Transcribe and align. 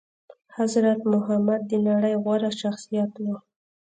حضرت 0.57 0.99
محمد 1.13 1.61
د 1.71 1.73
نړي 1.87 2.13
غوره 2.23 2.51
شخصيت 2.61 3.11
وو 3.23 3.37